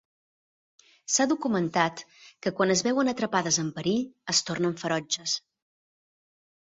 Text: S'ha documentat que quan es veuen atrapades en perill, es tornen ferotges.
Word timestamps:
S'ha 1.15 1.27
documentat 1.33 2.01
que 2.47 2.53
quan 2.61 2.75
es 2.77 2.83
veuen 2.89 3.13
atrapades 3.13 3.61
en 3.65 3.71
perill, 3.79 4.01
es 4.37 4.41
tornen 4.49 4.75
ferotges. 4.85 5.37